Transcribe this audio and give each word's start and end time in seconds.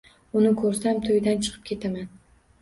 Uni 0.39 0.53
koʻrsam, 0.61 1.01
toʻydan 1.09 1.45
chiqib 1.49 1.69
ketaman. 1.73 2.11